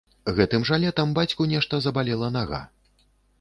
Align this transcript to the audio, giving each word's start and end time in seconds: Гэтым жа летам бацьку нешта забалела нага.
Гэтым 0.37 0.63
жа 0.69 0.79
летам 0.83 1.13
бацьку 1.17 1.47
нешта 1.53 1.81
забалела 1.87 2.31
нага. 2.39 2.63